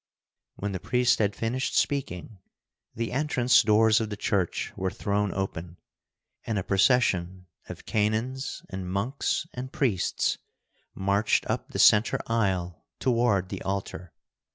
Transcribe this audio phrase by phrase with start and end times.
[0.55, 2.39] When the priest had finished speaking,
[2.95, 5.77] the entrance doors of the church were thrown open,
[6.43, 10.39] and a procession of canons and monks and priests
[10.95, 14.11] marched up the center aisle toward the altar.